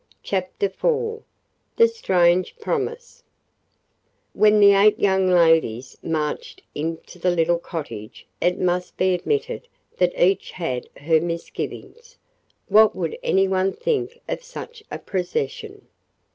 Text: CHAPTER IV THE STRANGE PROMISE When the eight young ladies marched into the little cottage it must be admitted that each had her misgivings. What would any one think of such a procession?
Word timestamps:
CHAPTER 0.23 0.65
IV 0.65 1.21
THE 1.75 1.87
STRANGE 1.87 2.57
PROMISE 2.57 3.23
When 4.33 4.59
the 4.59 4.73
eight 4.73 4.99
young 4.99 5.29
ladies 5.29 5.95
marched 6.01 6.63
into 6.73 7.19
the 7.19 7.29
little 7.29 7.59
cottage 7.59 8.25
it 8.41 8.59
must 8.59 8.97
be 8.97 9.13
admitted 9.13 9.67
that 9.97 10.19
each 10.19 10.53
had 10.53 10.87
her 11.01 11.21
misgivings. 11.21 12.17
What 12.67 12.95
would 12.95 13.15
any 13.21 13.47
one 13.47 13.73
think 13.73 14.19
of 14.27 14.43
such 14.43 14.81
a 14.89 14.97
procession? 14.97 15.85